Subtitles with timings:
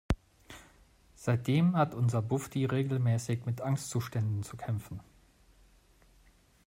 [1.13, 4.99] Seitdem hat unser Bufdi regelmäßig mit Angstzuständen zu kämpfen.